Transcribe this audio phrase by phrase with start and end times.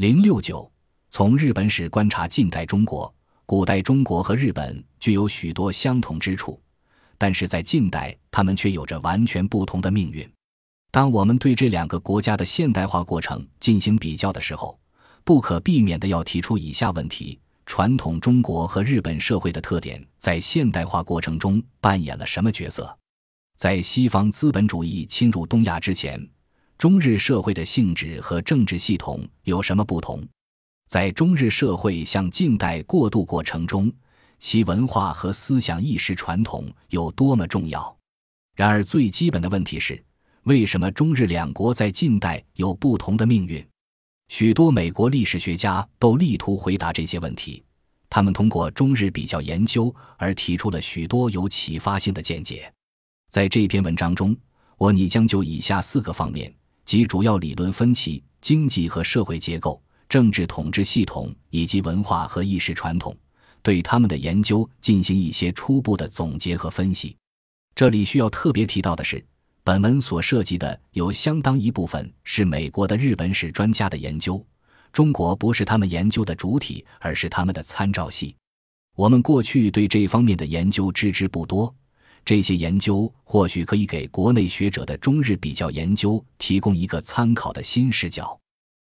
[0.00, 0.72] 零六九，
[1.10, 3.14] 从日本史观察近代中国，
[3.44, 6.58] 古代中国和日本具有许多相同之处，
[7.18, 10.26] 但是在近代，他们却有着完全不同的命运。
[10.90, 14.80] 当我们对这两个国家的现代化过程进行比较的时候，
[15.22, 22.98] 不可避免的要提出以下问题：传统中国和日本社会的特点在现代化过程中扮演了什么角色？
[23.58, 26.26] 在西方资本主义侵入东亚之前。
[26.80, 30.26] 中日社会的性质和政治系统有什么不同？
[30.88, 33.92] 在中日社会向近代过渡过程中，
[34.38, 37.94] 其文化和思想意识传统有多么重要？
[38.56, 40.02] 然而，最基本的问题是：
[40.44, 43.62] 为什么中日两国在近代有不同的命运？
[44.28, 47.62] 许多美国历史学家都力图回答这些问题。
[48.08, 52.72] 他们通过中日比较研究而提出了许多有启发性的见解。
[53.28, 54.34] 在这篇文章中，
[54.78, 56.50] 我拟将就以下四个方面。
[56.90, 63.16] 及主要理论分歧、经济和社会结构、政治统治系统以及文化和意识传统，
[63.62, 67.16] 对他们的研究进行一些初步的总结和分析。
[67.76, 69.24] 这里需要特别提到的是，
[69.62, 74.44] 本文所涉及的有相当一部分是美国的日本史专家的研究，
[74.92, 78.34] 中国不是他们研究的主体，而是他们的参照系。
[78.96, 81.72] 我们过去对这方面的研究知之不多。
[82.24, 88.39] 这些研究或许可以给国内学者的中日比较研究提供一个参考的新视角。